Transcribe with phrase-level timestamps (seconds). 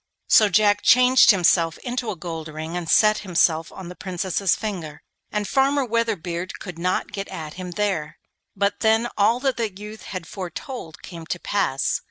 [0.27, 5.03] So Jack changed himself into a gold ring, and set himself on the Princess's finger,
[5.31, 8.17] and Farmer Weatherbeard could not get at him there.
[8.55, 11.99] But then all that the youth had foretold came to pass.